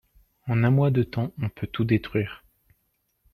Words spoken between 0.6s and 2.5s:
un mois de temps on peut tout détruire.